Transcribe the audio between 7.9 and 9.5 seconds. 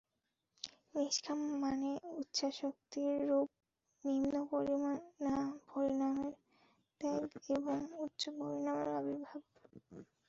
উচ্চ পরিণামের আবির্ভাব।